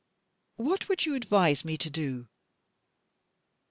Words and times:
"What 0.55 0.89
would 0.89 1.05
you 1.05 1.13
advise 1.13 1.63
me 1.63 1.77
to 1.77 1.87
do?" 1.91 2.27